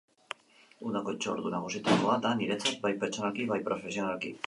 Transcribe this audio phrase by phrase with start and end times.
[0.91, 4.39] Udako hitzordu nagusietakoa da niretzat, bai pertsonalki bai profesionalki.